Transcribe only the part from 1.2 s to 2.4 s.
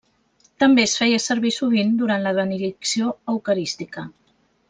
servir sovint durant la